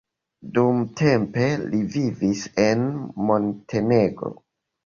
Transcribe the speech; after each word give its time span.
Dumtempe 0.53 1.43
li 1.73 1.83
vivis 1.97 2.43
en 2.65 2.83
Montenegro. 3.29 4.35